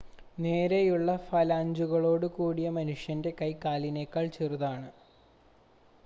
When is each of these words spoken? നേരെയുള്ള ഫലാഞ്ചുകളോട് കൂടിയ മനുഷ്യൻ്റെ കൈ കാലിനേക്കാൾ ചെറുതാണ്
നേരെയുള്ള 0.37 1.09
ഫലാഞ്ചുകളോട് 1.25 2.25
കൂടിയ 2.37 2.69
മനുഷ്യൻ്റെ 2.69 3.33
കൈ 3.41 3.51
കാലിനേക്കാൾ 3.65 4.25
ചെറുതാണ് 4.29 4.89